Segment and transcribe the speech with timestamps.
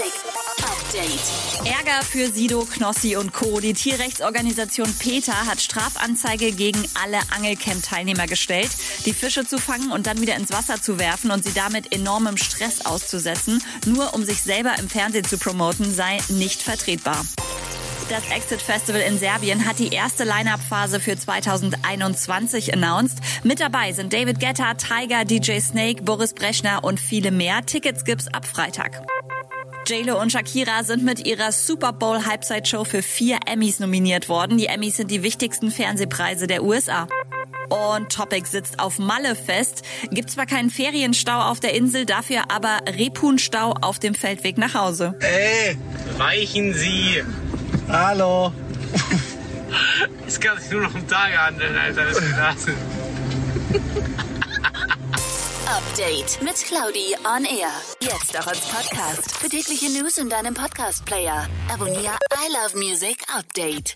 [0.00, 1.66] Update.
[1.66, 3.60] Ärger für Sido, Knossi und Co.
[3.60, 8.70] Die Tierrechtsorganisation PETA hat Strafanzeige gegen alle Angelcamp-Teilnehmer gestellt.
[9.04, 12.38] Die Fische zu fangen und dann wieder ins Wasser zu werfen und sie damit enormem
[12.38, 17.26] Stress auszusetzen, nur um sich selber im Fernsehen zu promoten, sei nicht vertretbar.
[18.08, 23.18] Das Exit Festival in Serbien hat die erste Line-Up-Phase für 2021 announced.
[23.44, 27.66] Mit dabei sind David Guetta, Tiger, DJ Snake, Boris Brechner und viele mehr.
[27.66, 29.02] Tickets gibt's ab Freitag.
[29.86, 34.56] JLo und Shakira sind mit ihrer Super Bowl Halbzeitshow für vier Emmys nominiert worden.
[34.58, 37.08] Die Emmys sind die wichtigsten Fernsehpreise der USA.
[37.68, 39.82] Und Topic sitzt auf Malle fest.
[40.10, 45.14] Gibt zwar keinen Ferienstau auf der Insel, dafür aber Rebhuhnstau auf dem Feldweg nach Hause.
[45.20, 45.76] Ey,
[46.18, 47.22] Weichen Sie!
[47.88, 48.52] hallo.
[50.26, 52.04] Es kann sich nur noch um Tage handeln, Alter.
[52.04, 52.68] Das ist.
[55.70, 57.70] Update mit Claudi on Air.
[58.00, 59.36] Jetzt auch als Podcast.
[59.36, 61.46] Für tägliche News in deinem Podcast-Player.
[61.72, 63.94] Abonniere I Love Music Update.